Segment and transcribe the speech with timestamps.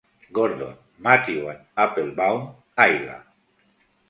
[0.33, 3.21] Gordon, Matthew and Applebaum, Ayla.